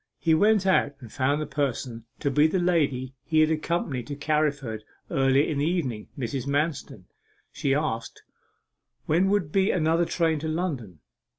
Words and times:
He 0.17 0.33
went 0.33 0.65
out 0.65 0.95
and 0.99 1.11
found 1.11 1.39
the 1.39 1.45
person 1.45 2.05
to 2.21 2.31
be 2.31 2.47
the 2.47 2.57
lady 2.57 3.13
he 3.23 3.41
had 3.41 3.51
accompanied 3.51 4.07
to 4.07 4.15
Carriford 4.15 4.81
earlier 5.11 5.47
in 5.47 5.59
the 5.59 5.67
evening, 5.69 6.07
Mrs. 6.17 6.47
Manston. 6.47 7.03
She 7.51 7.75
asked, 7.75 8.23
when 9.05 9.29
would 9.29 9.51
be 9.51 9.69
another 9.69 10.05
train 10.05 10.39
to 10.39 10.47
London? 10.47 11.01